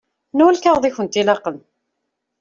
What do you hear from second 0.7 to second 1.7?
i kent-ilaqen?